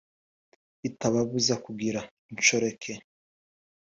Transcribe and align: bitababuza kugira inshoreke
bitababuza 0.81 1.53
kugira 1.65 1.99
inshoreke 2.33 2.91